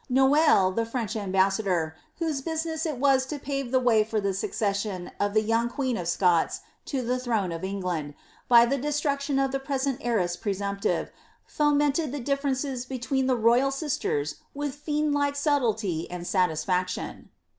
Noailles, 0.09 0.73
the 0.75 0.83
French 0.87 1.15
ambassador, 1.15 1.95
whose 2.17 2.41
business 2.41 2.87
it 2.87 2.97
was 2.97 3.23
to 3.27 3.37
pave 3.37 3.69
the 3.71 3.79
way 3.79 4.03
for 4.03 4.19
the 4.19 4.33
succession 4.33 5.11
of 5.19 5.35
the 5.35 5.43
young 5.43 5.69
queen 5.69 5.95
of 5.95 6.07
Scots 6.07 6.61
to 6.85 7.03
the 7.03 7.19
throne 7.19 7.51
of 7.51 7.63
England, 7.63 8.15
by 8.47 8.65
the 8.65 8.79
destruction 8.79 9.37
of 9.37 9.51
the 9.51 9.59
present 9.59 9.99
heiress 10.01 10.35
presumptive, 10.35 11.11
fomented 11.45 12.11
the 12.11 12.19
diflerences 12.19 12.87
between 12.89 13.27
the 13.27 13.37
royal 13.37 13.69
sisters 13.69 14.37
with 14.55 14.73
fiendiike 14.75 15.35
subtlety 15.35 16.09
and 16.09 16.25
satisfaction.' 16.25 17.29